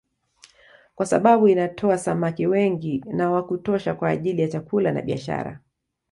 Kwa 0.95 1.05
sababu 1.05 1.47
inatoa 1.47 1.97
samaki 1.97 2.47
wengi 2.47 3.03
na 3.13 3.31
wa 3.31 3.43
kutosha 3.45 3.93
kwa 3.95 4.09
ajili 4.09 4.41
ya 4.41 4.47
chakula 4.47 4.91
na 4.91 5.01
biashara 5.01 5.59